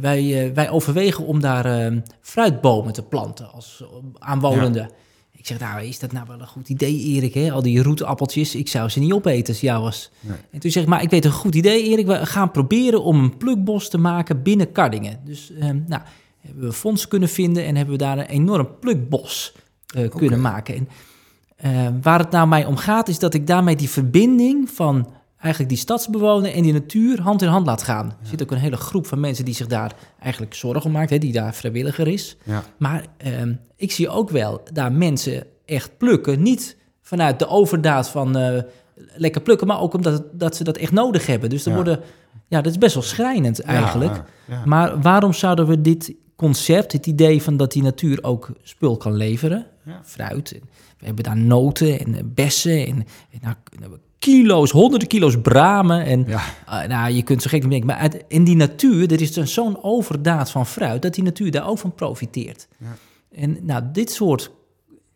[0.01, 3.89] wij, eh, wij overwegen om daar ehm, fruitbomen te planten als eh,
[4.19, 4.91] aanwonenden.
[5.33, 7.35] Ik zeg, nou, is dat nou wel een goed idee, Erik?
[7.35, 7.53] Hè?
[7.53, 10.11] Al die roetappeltjes, ik zou ze niet opeten als jou was.
[10.21, 10.37] Nee.
[10.51, 12.07] En toen zeg ik, maar ik weet een goed idee, Erik.
[12.07, 15.21] We gaan proberen om een plukbos te maken binnen Kardingen.
[15.25, 16.03] Dus, ehm, nou,
[16.41, 19.53] hebben we fonds kunnen vinden en hebben we daar een enorm plukbos
[19.95, 20.75] eh, kunnen maken.
[20.75, 20.89] En
[21.57, 25.09] eh, waar het nou mij om gaat, is dat ik daarmee die verbinding van
[25.41, 28.07] eigenlijk die stadsbewoner en die natuur hand in hand laat gaan.
[28.07, 31.11] Er zit ook een hele groep van mensen die zich daar eigenlijk zorgen om maakt,
[31.11, 32.37] hè, die daar vrijwilliger is.
[32.45, 32.63] Ja.
[32.79, 36.43] Maar ehm, ik zie ook wel daar mensen echt plukken.
[36.43, 38.63] Niet vanuit de overdaad van eh,
[39.17, 41.51] lekker plukken, maar ook omdat het- dat ze dat echt nodig hebben.
[41.51, 41.75] Dus er Ja.
[41.77, 42.01] worden,
[42.49, 44.23] ja, dat is best wel schrijnend eigenlijk.
[44.47, 44.63] Ja.
[44.65, 49.17] Maar waarom zouden we dit concept, het idee van dat die natuur ook spul kan
[49.17, 50.01] leveren, Ja.
[50.05, 50.51] fruit,
[50.99, 52.97] we hebben daar noten en bessen en,
[53.31, 56.41] en nou, nou, kilo's, honderden kilo's bramen en Ja.
[56.67, 59.33] Ah, nou, je kunt zo gek niet denken, maar uit, in die natuur, er is
[59.33, 62.69] dan zo'n overdaad van fruit, dat die natuur daar ook van profiteert.
[62.79, 62.97] Ja.
[63.33, 64.51] En nou, dit soort,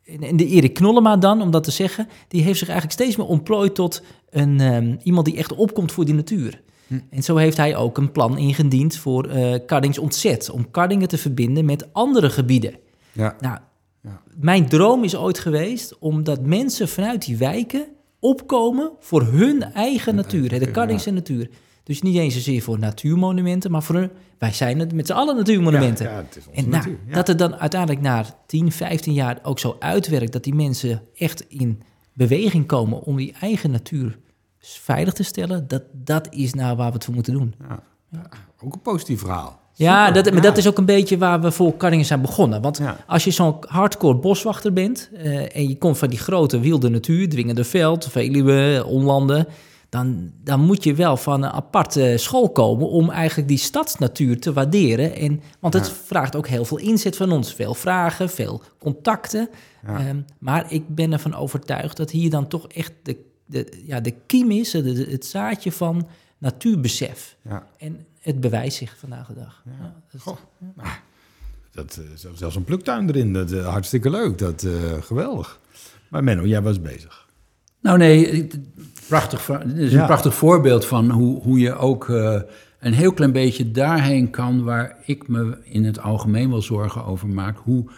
[0.04, 3.26] en de Erik Knollema dan, om dat te zeggen, die heeft zich eigenlijk steeds meer
[3.26, 6.60] ontplooid tot een, ehm, iemand die echt opkomt voor die natuur.
[6.86, 6.98] Hm.
[7.10, 11.18] En zo heeft hij ook een plan ingediend voor eh Kardings Ontzet, om Kardingen te
[11.18, 12.74] verbinden met andere gebieden.
[13.12, 13.36] Ja.
[13.40, 13.58] Nou,
[14.02, 14.20] Ja.
[14.36, 17.86] mijn droom is ooit geweest omdat mensen vanuit die wijken
[18.24, 21.50] opkomen voor hun eigen natuur, de natuur, Kardingse natuur.
[21.82, 25.36] Dus niet eens zozeer voor natuurmonumenten, maar voor hun, wij zijn het met z'n allen
[25.36, 26.06] natuurmonumenten.
[26.06, 26.98] Ja, ja, het is onze en nou, natuur.
[27.06, 27.14] Ja.
[27.14, 31.44] dat het dan uiteindelijk na 10, 15 jaar ook zo uitwerkt dat die mensen echt
[31.48, 31.82] in
[32.12, 34.18] beweging komen om die eigen natuur
[34.58, 37.54] veilig te stellen, dat, dat is nou waar we het voor moeten doen.
[37.68, 37.82] Ja.
[38.10, 38.28] Ja,
[38.60, 39.60] ook een positief verhaal.
[39.76, 40.48] Ja, Super, dat, maar ja.
[40.48, 42.60] dat is ook een beetje waar we voor Karringen zijn begonnen.
[42.62, 42.96] Want Ja.
[43.06, 47.28] als je zo'n hardcore boswachter bent eh, en je komt van die grote wilde natuur,
[47.28, 49.46] Dwingende Veld, Veluwe, Onlanden,
[49.88, 54.52] dan, dan moet je wel van een aparte school komen om eigenlijk die stadsnatuur te
[54.52, 55.16] waarderen.
[55.16, 55.92] En, want het Ja.
[56.04, 57.54] vraagt ook heel veel inzet van ons.
[57.54, 59.48] Veel vragen, veel contacten.
[59.86, 64.14] Ehm, maar ik ben ervan overtuigd dat hier dan toch echt de, de, ja, de
[64.26, 66.06] kiem is, de- het zaadje van
[66.38, 67.36] natuurbesef.
[67.48, 67.66] Ja.
[67.78, 69.62] En het bewijst zich vandaag de dag.
[69.64, 69.72] Ja.
[69.80, 70.36] Ja, dat is- Goh,
[70.76, 70.88] nou,
[71.72, 75.60] dat, eh, zelfs- een pluktuin erin, dat eh, hartstikke leuk, dat eh, geweldig.
[76.08, 77.26] Maar Menno, jij was bezig.
[77.80, 78.46] Nou nee,
[79.08, 80.00] prachtig, dit is Ja.
[80.00, 82.40] een prachtig voorbeeld van hoe, hoe je ook eh,
[82.80, 87.28] een heel klein beetje daarheen kan waar ik me in het algemeen wel zorgen over
[87.28, 87.56] maak.
[87.58, 87.90] Hoe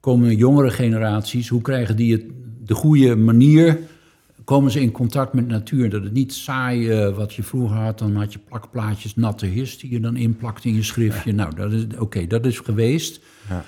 [0.00, 2.24] komen jongere generaties, hoe krijgen die het,
[2.64, 3.78] de goede manier,
[4.44, 5.90] komen ze in contact met natuur?
[5.90, 9.80] Dat het niet saai eh, wat je vroeger had, dan had je plakplaatjes natte hist
[9.80, 11.32] die je dan inplakt in je schriftje.
[11.32, 13.20] Nou, dat is oké, dat is geweest.
[13.48, 13.64] Ja.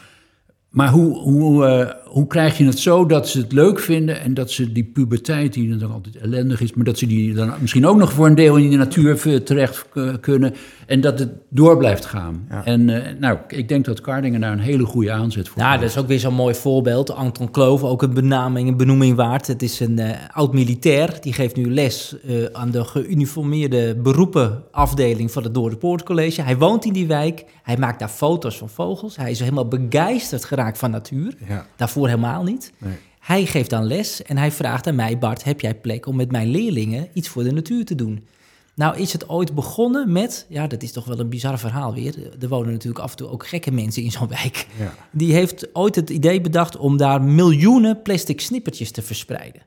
[0.69, 4.35] Maar hoe, hoe, eh, hoe krijg je het zo dat ze het leuk vinden en
[4.35, 7.87] dat ze die puberteit, die natuurlijk altijd ellendig is, maar dat ze die dan misschien
[7.87, 10.55] ook nog voor een deel in de natuur v- terecht k- kunnen
[10.87, 12.47] en dat het door blijft gaan.
[12.51, 12.65] Ja.
[12.65, 15.83] En eh, nou, ik denk dat Kardingen daar een hele goede aanzet voor Nou, heeft.
[15.83, 17.11] dat is ook weer zo'n mooi voorbeeld.
[17.11, 19.47] Anton Kloof, ook een benaming, een benoeming waard.
[19.47, 21.17] Het is een eh, oud-militair.
[21.21, 26.43] Die geeft nu les eh, aan de geuniformeerde beroepenafdeling van het Noorderpoortcollege.
[26.43, 27.45] Hij woont in die wijk.
[27.63, 29.17] Hij maakt daar foto's van vogels.
[29.17, 31.35] Hij is helemaal begeisterd geraakt van natuur.
[31.49, 31.67] Ja.
[31.77, 32.73] Daarvoor helemaal niet.
[32.79, 32.95] Nee.
[33.19, 35.19] Hij geeft dan les en hij vraagt aan mij...
[35.19, 38.27] Bart, heb jij plek om met mijn leerlingen iets voor de natuur te doen?
[38.75, 40.47] Nou is het ooit begonnen met...
[40.49, 42.15] Ja, dat is toch wel een bizar verhaal weer.
[42.41, 44.67] Er wonen natuurlijk af en toe ook gekke mensen in zo'n wijk.
[44.79, 44.95] Ja.
[45.11, 49.63] Die heeft ooit het idee bedacht om daar miljoenen plastic snippertjes te verspreiden.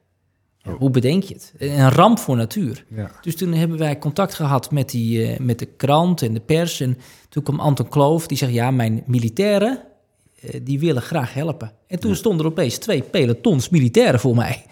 [0.67, 0.77] Oh.
[0.77, 1.53] Hoe bedenk je het?
[1.57, 2.85] Een ramp voor natuur.
[2.89, 3.11] Ja.
[3.21, 6.79] Dus toen hebben wij contact gehad met, die, eh, met de krant en de pers.
[6.79, 6.97] En
[7.29, 8.53] toen kwam Anton Kloof, die zegt...
[8.53, 9.83] ja, mijn militairen,
[10.63, 11.71] die willen graag helpen.
[11.87, 14.65] En toen stonden er opeens twee pelotons militairen voor mij.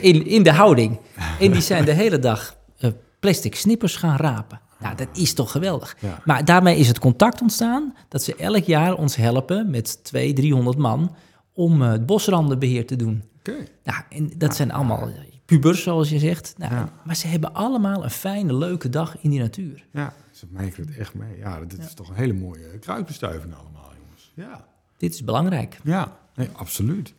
[0.00, 0.98] In, in de houding.
[1.40, 4.60] En die zijn de hele dag eh, plastic snippers gaan rapen.
[4.78, 5.96] Nou, dat is toch geweldig.
[6.00, 6.22] Ja.
[6.24, 10.78] Maar daarmee is het contact ontstaan dat ze elk jaar ons helpen met 200, 300
[10.78, 11.14] man
[11.52, 13.22] om eh, het bosrandenbeheer te doen.
[13.38, 13.54] Oké.
[13.84, 15.10] Nou, en dat zijn allemaal
[15.44, 16.54] pubers, zoals je zegt.
[16.56, 16.92] Nou, Ja.
[17.04, 19.86] Maar ze hebben allemaal een fijne, leuke dag in die natuur.
[19.92, 21.38] Ja, ze maken het echt mee.
[21.38, 24.32] Ja, dit is toch een hele mooie kruidbestuiving allemaal, jongens.
[24.34, 24.66] Ja.
[24.98, 25.78] Dit is belangrijk.
[25.84, 27.14] Ja, nee, absoluut.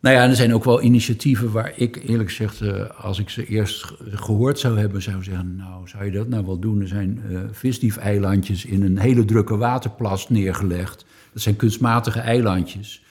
[0.00, 3.46] Nou ja, er zijn ook wel initiatieven waar ik eerlijk gezegd, eh, als ik ze
[3.46, 6.80] eerst ge- gehoord zou hebben, zou zeggen, nou, zou je dat nou wel doen?
[6.80, 11.04] Er zijn eh visdief-eilandjes in een hele drukke waterplas neergelegd.
[11.32, 13.03] Dat zijn kunstmatige eilandjes.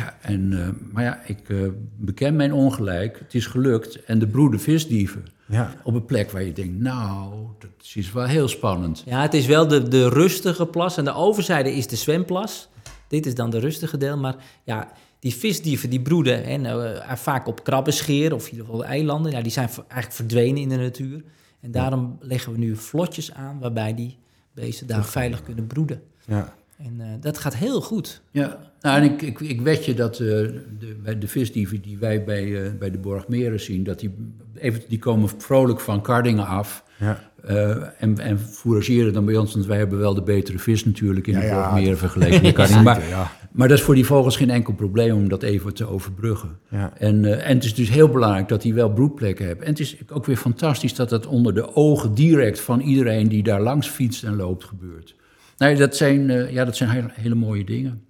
[0.00, 1.56] Ja, en, eh, maar ja, ik eh,
[1.96, 3.18] beken mijn ongelijk.
[3.18, 4.04] Het is gelukt.
[4.04, 5.74] En de broeden visdieven Ja.
[5.82, 9.02] op een plek waar je denkt, nou, dat is wel heel spannend.
[9.06, 10.96] Ja, het is wel de, de rustige plas.
[10.96, 12.68] En de overzijde is de zwemplas.
[13.08, 14.16] Dit is dan de rustige deel.
[14.18, 18.84] Maar ja, die visdieven die broeden en, eh, vaak op krabbenscheer of in ieder geval
[18.84, 19.32] eilanden.
[19.32, 21.22] Ja, die zijn eigenlijk verdwenen in de natuur.
[21.60, 24.18] En daarom leggen we nu vlotjes aan waarbij die
[24.54, 26.02] beesten daar veilig kunnen broeden.
[26.26, 26.54] Ja.
[26.84, 28.20] En eh, dat gaat heel goed.
[28.30, 31.98] Ja, nou, en ik, ik, ik weet je dat eh, de, bij de visdieven die
[31.98, 34.14] wij bij, eh, bij de Borgmeren zien, dat die,
[34.54, 37.30] even, die komen vrolijk van Kardingen af Ja.
[37.44, 37.70] eh,
[38.02, 41.32] en, en fourageren dan bij ons, want wij hebben wel de betere vis natuurlijk in
[41.34, 42.82] Ja, de ja, Borgmeren vergeleken met Kardingen.
[42.82, 43.30] Maar, ja.
[43.52, 46.58] maar dat is voor die vogels geen enkel probleem om dat even te overbruggen.
[46.70, 46.92] Ja.
[46.98, 49.64] En, eh, en het is dus heel belangrijk dat die wel broedplekken hebben.
[49.64, 53.42] En het is ook weer fantastisch dat dat onder de ogen direct van iedereen die
[53.42, 55.14] daar langs fietst en loopt gebeurt.
[55.60, 58.04] Nou, dat zijn, eh, ja, dat zijn hele, hele mooie dingen.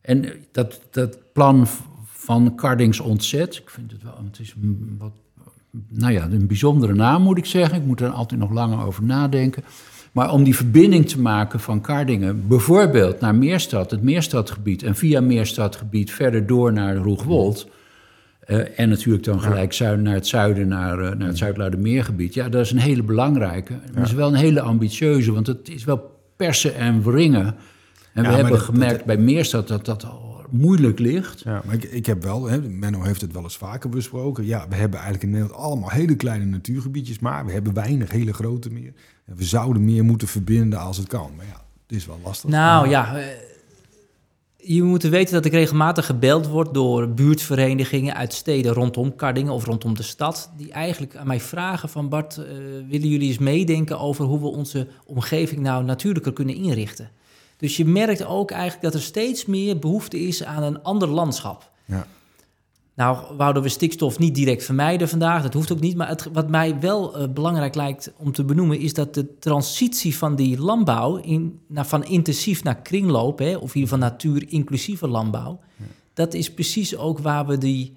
[0.00, 1.66] En eh, dat, dat plan
[2.04, 5.12] van Cardings Ontzet, ik vind het wel, het is een wat,
[5.88, 7.78] nou ja, een bijzondere naam moet ik zeggen.
[7.78, 9.64] Ik moet er altijd nog langer over nadenken.
[10.12, 15.20] Maar om die verbinding te maken van Kardingen, bijvoorbeeld naar Meerstad, het Meerstadgebied, en via
[15.20, 17.68] Meerstadgebied verder door naar Roegwold.
[18.40, 22.34] eh, en natuurlijk dan gelijk zuid, naar het zuiden, naar, naar het Zuidluidermeergebied.
[22.34, 23.72] Ja, dat is een hele belangrijke.
[23.72, 27.54] Maar het is wel een hele ambitieuze, want het is wel persen en wringen.
[28.12, 31.40] En we hebben dat- gemerkt bij Meerstad dat dat al moeilijk ligt.
[31.40, 34.44] Ja, maar ik, ik heb wel, hè, Menno heeft het wel eens vaker besproken.
[34.46, 38.32] Ja, we hebben eigenlijk in Nederland allemaal hele kleine natuurgebiedjes, maar we hebben weinig hele
[38.32, 38.92] grote meer.
[39.26, 41.30] En we zouden meer moeten verbinden als het kan.
[41.36, 42.50] Maar ja, het is wel lastig.
[42.50, 43.24] Nou ja, eh,
[44.66, 49.64] je moet weten dat ik regelmatig gebeld word door buurtverenigingen uit steden rondom Kardingen of
[49.64, 50.50] rondom de stad.
[50.56, 52.44] Die eigenlijk aan mij vragen van Bart, eh,
[52.88, 57.10] willen jullie eens meedenken over hoe we onze omgeving nou natuurlijker kunnen inrichten?
[57.56, 61.70] Dus je merkt ook eigenlijk dat er steeds meer behoefte is aan een ander landschap.
[61.84, 62.06] Ja.
[62.96, 65.96] Nou, wouden we stikstof niet direct vermijden vandaag, dat hoeft ook niet.
[65.96, 70.16] Maar het, wat mij wel uh, belangrijk lijkt om te benoemen, is dat de transitie
[70.16, 75.60] van die landbouw in, naar, van intensief naar kringloop, hè, of hier van natuur-inclusieve landbouw,
[75.76, 75.84] ja.
[76.14, 77.96] dat is precies ook waar we die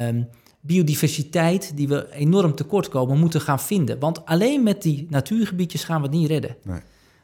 [0.00, 0.28] um,
[0.60, 3.98] biodiversiteit, die we enorm tekort komen, moeten gaan vinden.
[3.98, 6.56] Want alleen met die natuurgebiedjes gaan we het niet redden.
[6.62, 6.80] Nee.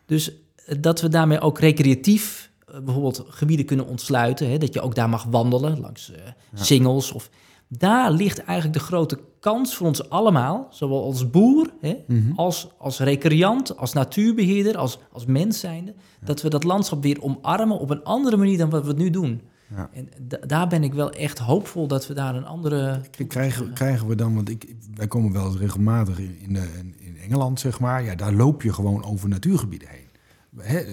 [0.07, 0.33] Dus
[0.81, 2.51] dat we daarmee ook recreatief
[2.85, 4.51] bijvoorbeeld gebieden kunnen ontsluiten.
[4.51, 6.17] Hè, dat je ook daar mag wandelen langs uh,
[6.55, 7.13] singles.
[7.13, 7.31] Of,
[7.69, 12.33] daar ligt eigenlijk de grote kans voor ons allemaal, zowel als boer, hè, mm -hmm.
[12.37, 16.27] als, als recreant, als natuurbeheerder, als, als mens zijnde, ja.
[16.27, 19.11] dat we dat landschap weer omarmen op een andere manier dan wat we het nu
[19.11, 19.41] doen.
[19.75, 19.91] Ja.
[19.93, 20.09] En
[20.47, 23.01] daar ben ik wel echt hoopvol dat we daar een andere.
[23.27, 27.61] Krijgen, krijgen we dan, want ik, wij komen wel eens regelmatig in, in, in Engeland,
[27.61, 28.05] zeg maar.
[28.05, 30.07] Ja, daar loop je gewoon over natuurgebieden heen.
[30.57, 30.85] He,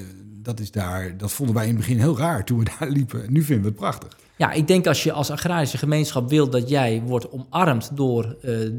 [0.45, 3.33] dat, is daar, dat vonden wij in het begin heel raar toen we daar liepen.
[3.33, 4.17] Nu vinden we het prachtig.
[4.35, 8.71] Ja, ik denk als je als agrarische gemeenschap wil dat jij wordt omarmd door uh,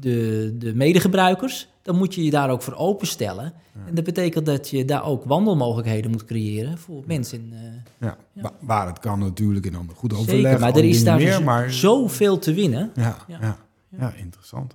[0.00, 3.44] de, de medegebruikers, dan moet je je daar ook voor openstellen.
[3.44, 3.80] Ja.
[3.86, 7.38] En dat betekent dat je daar ook wandelmogelijkheden moet creëren voor mensen.
[7.38, 7.60] In, uh,
[8.08, 8.52] ja, ja.
[8.60, 10.42] waar het kan natuurlijk in dan goed overleg.
[10.42, 11.70] Zeker, maar er is daar meer, maar...
[11.70, 12.90] zoveel te winnen.
[12.94, 13.56] Ja, ja.
[13.98, 14.12] ja.
[14.14, 14.74] interessant.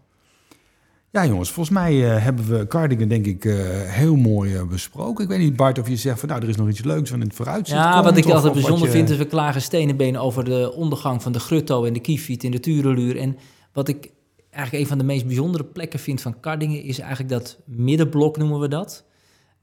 [1.12, 5.24] Ja, jongens, volgens mij uh, hebben we Cardingen denk ik uh, heel mooi uh, besproken.
[5.24, 7.22] Ik weet niet, Bart, of je zegt van nou, er is nog iets leuks van
[7.22, 8.94] in het vooruitzicht Ja, komt, wat ik of, altijd of bijzonder je...
[8.94, 12.52] vind is we klagen stenenbeen over de ondergang van de grutto en de kiefiet in
[12.52, 13.18] de Tureluur.
[13.18, 13.38] En
[13.74, 14.12] wat ik
[14.50, 18.60] eigenlijk een van de meest bijzondere plekken vind van Cardingen is eigenlijk dat middenblok noemen
[18.60, 19.04] we dat.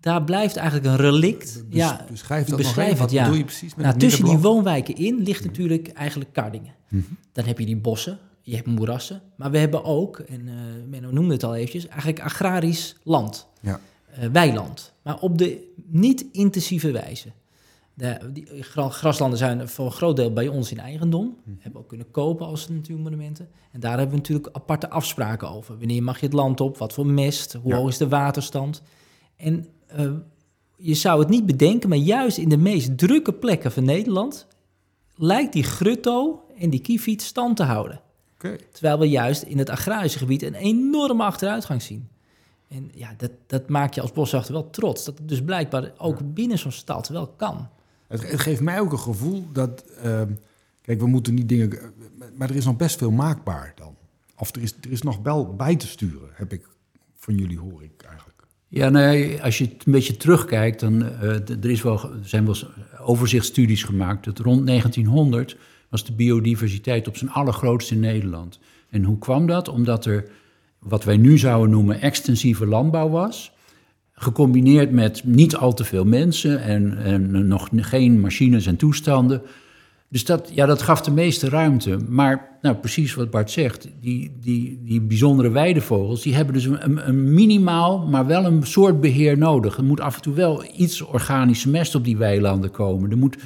[0.01, 1.65] Daar blijft eigenlijk een relict.
[1.69, 3.21] Bes, ja, beschrijf dat beschrijf nog het, ja.
[3.21, 6.75] Wat doe je precies met nou, tussen die woonwijken in ligt natuurlijk eigenlijk Cardingen.
[6.89, 7.03] Mhm.
[7.33, 10.55] Dan heb je die bossen, je hebt moerassen, maar we hebben ook, en uh,
[10.89, 13.81] Menno noemde het al eventjes, eigenlijk agrarisch land, Ja.
[14.19, 14.93] uh, weiland.
[15.03, 17.29] Maar op de niet-intensieve wijze.
[17.95, 21.37] De, die gra- graslanden zijn voor een groot deel bij ons in eigendom.
[21.45, 23.49] Hebben we ook kunnen kopen als natuurmonumenten.
[23.73, 25.79] En daar hebben we natuurlijk aparte afspraken over.
[25.79, 26.79] Wanneer mag je het land op?
[26.79, 27.53] Wat voor mest?
[27.53, 27.77] Hoe Ja.
[27.79, 28.83] hoog is de waterstand?
[29.37, 30.11] En eh,
[30.77, 34.47] je zou het niet bedenken, maar juist in de meest drukke plekken van Nederland...
[35.15, 38.01] lijkt die grutto en die kiefiet stand te houden.
[38.73, 42.09] Terwijl we juist in het agrarische gebied een enorme achteruitgang zien.
[42.69, 45.05] En ja, dat, dat maakt je als boswachter wel trots.
[45.05, 47.69] Dat het dus blijkbaar ook binnen zo'n stad wel kan.
[48.07, 49.85] Het, het geeft mij ook een gevoel dat...
[50.03, 50.33] ehm,
[50.83, 51.79] kijk, we moeten niet dingen...
[52.35, 53.97] Maar er is nog best veel maakbaar dan.
[54.37, 56.69] Of er is, er is nog wel bij te sturen, heb ik
[57.17, 58.29] van jullie hoor ik eigenlijk.
[58.69, 62.45] Ja, nee, als je het een beetje terugkijkt, dan uh, er is wel, er zijn
[62.45, 62.57] wel
[63.01, 64.25] overzichtsstudies gemaakt.
[64.25, 65.57] Dat rond 1900
[65.89, 68.59] was de biodiversiteit op zijn allergrootst in Nederland.
[68.91, 69.69] En hoe kwam dat?
[69.69, 70.31] Omdat er
[70.79, 73.53] wat wij nu zouden noemen extensieve landbouw was.
[74.13, 79.43] Gecombineerd met niet al te veel mensen en, en nog geen machines en toestanden.
[80.09, 81.99] Dus dat, ja, dat gaf de meeste ruimte.
[82.09, 86.23] Maar nou, precies wat Bart zegt, die, die, die bijzondere weidevogels...
[86.23, 89.77] die hebben dus een, een minimaal, maar wel een soort beheer nodig.
[89.77, 93.11] Er moet af en toe wel iets organische mest op die weilanden komen.
[93.11, 93.37] Er moet,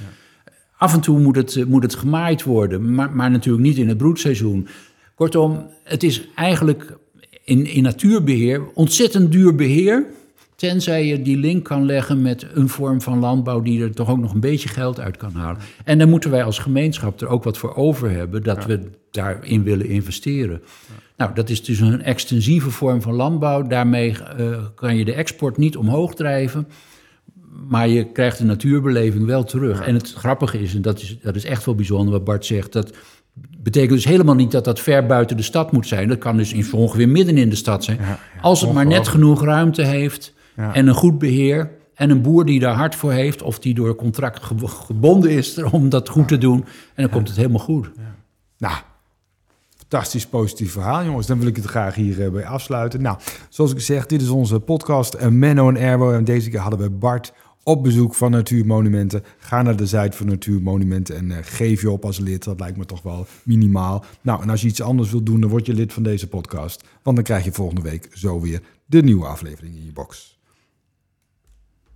[0.83, 3.97] Af en toe moet het, moet het gemaaid worden, maar, maar natuurlijk niet in het
[3.97, 4.69] broedseizoen.
[5.15, 6.97] Kortom, het is eigenlijk
[7.45, 10.07] in, in natuurbeheer ontzettend duur beheer...
[10.57, 14.19] Tenzij je die link kan leggen met een vorm van landbouw die er toch ook
[14.19, 15.61] nog een beetje geld uit kan halen.
[15.85, 18.67] En dan moeten wij als gemeenschap er ook wat voor over hebben dat Ja.
[18.67, 20.63] we daarin willen investeren.
[21.17, 23.63] Nou, dat is dus een extensieve vorm van landbouw.
[23.63, 26.67] Daarmee eh, kan je de export niet omhoog drijven.
[27.69, 29.81] Maar je krijgt de natuurbeleving wel terug.
[29.81, 32.73] En het grappige is, en dat is, dat is echt wel bijzonder wat Bart zegt,
[32.73, 32.93] dat
[33.59, 36.09] betekent dus helemaal niet dat dat ver buiten de stad moet zijn.
[36.09, 37.99] Dat kan dus in, ongeveer midden in de stad zijn.
[38.01, 42.45] Ja, Als het maar net genoeg ruimte heeft en een goed beheer en een boer
[42.45, 46.29] die daar hard voor heeft of die door contract gebo- gebonden is om dat goed
[46.29, 46.59] te doen.
[46.95, 47.91] En dan komt het helemaal goed.
[48.59, 48.75] Nou,
[49.93, 51.27] fantastisch positief verhaal, jongens.
[51.27, 53.03] Dan wil ik het graag hier eh, bij afsluiten.
[53.03, 56.13] Nou, zoals ik zeg, dit is onze podcast eh, Menno en Erwo.
[56.13, 59.25] En deze keer hadden we Bart op bezoek van Natuurmonumenten.
[59.39, 62.45] Ga naar de site van Natuurmonumenten en eh, geef je op als lid.
[62.45, 64.05] Dat lijkt me toch wel minimaal.
[64.21, 66.85] Nou, en als je iets anders wilt doen, dan word je lid van deze podcast.
[67.03, 70.41] Want dan krijg je volgende week zo weer de nieuwe aflevering in je box.